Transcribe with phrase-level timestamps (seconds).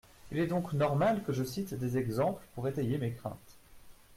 [0.31, 3.59] Il est donc normal que je cite des exemples pour étayer mes craintes.